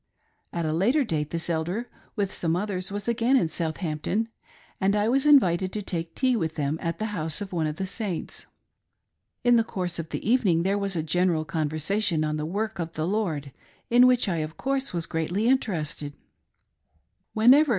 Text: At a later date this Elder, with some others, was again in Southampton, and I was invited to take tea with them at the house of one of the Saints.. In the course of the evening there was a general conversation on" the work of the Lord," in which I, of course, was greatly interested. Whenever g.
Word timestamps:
At 0.51 0.65
a 0.65 0.73
later 0.73 1.03
date 1.03 1.29
this 1.29 1.47
Elder, 1.47 1.85
with 2.15 2.33
some 2.33 2.55
others, 2.55 2.91
was 2.91 3.07
again 3.07 3.37
in 3.37 3.47
Southampton, 3.49 4.29
and 4.79 4.95
I 4.95 5.07
was 5.07 5.27
invited 5.27 5.71
to 5.73 5.83
take 5.83 6.15
tea 6.15 6.35
with 6.35 6.55
them 6.55 6.79
at 6.81 6.97
the 6.97 7.13
house 7.13 7.39
of 7.39 7.53
one 7.53 7.67
of 7.67 7.75
the 7.75 7.85
Saints.. 7.85 8.47
In 9.43 9.57
the 9.57 9.63
course 9.63 9.99
of 9.99 10.09
the 10.09 10.27
evening 10.27 10.63
there 10.63 10.79
was 10.79 10.95
a 10.95 11.03
general 11.03 11.45
conversation 11.45 12.23
on" 12.23 12.37
the 12.37 12.47
work 12.47 12.79
of 12.79 12.93
the 12.93 13.05
Lord," 13.05 13.51
in 13.91 14.07
which 14.07 14.27
I, 14.27 14.37
of 14.37 14.57
course, 14.57 14.91
was 14.91 15.05
greatly 15.05 15.47
interested. 15.47 16.13
Whenever 17.35 17.65
g. 17.69 17.69